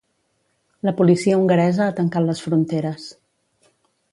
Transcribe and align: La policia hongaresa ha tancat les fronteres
La 0.87 0.93
policia 1.01 1.37
hongaresa 1.41 1.83
ha 1.87 1.93
tancat 1.99 2.27
les 2.31 2.41
fronteres 2.47 3.07